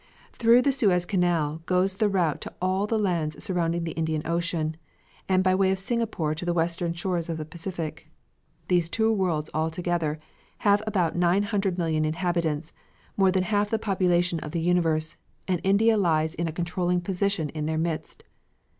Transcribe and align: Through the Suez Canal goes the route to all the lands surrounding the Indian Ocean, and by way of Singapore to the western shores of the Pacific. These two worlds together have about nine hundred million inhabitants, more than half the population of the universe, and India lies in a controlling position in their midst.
Through 0.33 0.63
the 0.63 0.71
Suez 0.71 1.05
Canal 1.05 1.61
goes 1.67 1.97
the 1.97 2.09
route 2.09 2.41
to 2.41 2.53
all 2.59 2.87
the 2.87 2.97
lands 2.97 3.37
surrounding 3.43 3.83
the 3.83 3.91
Indian 3.91 4.23
Ocean, 4.25 4.75
and 5.29 5.43
by 5.43 5.53
way 5.53 5.69
of 5.69 5.77
Singapore 5.77 6.33
to 6.33 6.43
the 6.43 6.55
western 6.55 6.91
shores 6.93 7.29
of 7.29 7.37
the 7.37 7.45
Pacific. 7.45 8.09
These 8.67 8.89
two 8.89 9.13
worlds 9.13 9.51
together 9.71 10.19
have 10.65 10.81
about 10.87 11.15
nine 11.15 11.43
hundred 11.43 11.77
million 11.77 12.03
inhabitants, 12.03 12.73
more 13.15 13.31
than 13.31 13.43
half 13.43 13.69
the 13.69 13.77
population 13.77 14.39
of 14.39 14.53
the 14.53 14.59
universe, 14.59 15.17
and 15.47 15.61
India 15.63 15.95
lies 15.97 16.33
in 16.33 16.47
a 16.47 16.51
controlling 16.51 17.01
position 17.01 17.49
in 17.49 17.67
their 17.67 17.77
midst. 17.77 18.23